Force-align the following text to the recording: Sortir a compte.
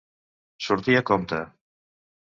Sortir 0.69 0.97
a 1.03 1.05
compte. 1.13 1.45